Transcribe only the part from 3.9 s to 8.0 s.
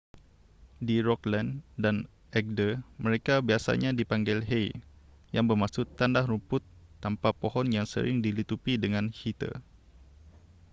dipanggil hei yang bermaksud tanah rumput tanpa pohon yang